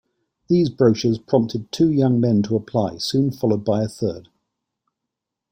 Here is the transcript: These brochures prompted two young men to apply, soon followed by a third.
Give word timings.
These 0.47 0.71
brochures 0.71 1.19
prompted 1.19 1.71
two 1.71 1.91
young 1.91 2.19
men 2.19 2.41
to 2.41 2.55
apply, 2.55 2.97
soon 2.97 3.29
followed 3.29 3.63
by 3.63 3.83
a 3.83 3.87
third. 3.87 4.29